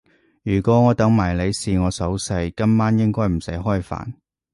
[0.41, 4.13] 如果我等埋你試我手勢，今晚應該唔使開飯